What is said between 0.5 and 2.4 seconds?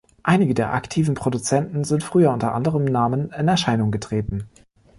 der aktiven Produzenten sind früher